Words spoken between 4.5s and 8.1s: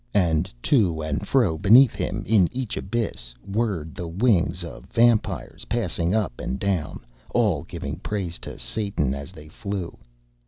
of vampires passing up and down, all giving